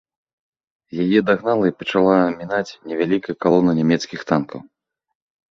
Яе 1.03 1.19
дагнала 1.27 1.65
і 1.71 1.73
пачала 1.81 2.15
мінаць 2.39 2.71
невялікая 2.93 3.35
калона 3.47 3.71
нямецкіх 3.83 4.19
танкаў. 4.35 4.59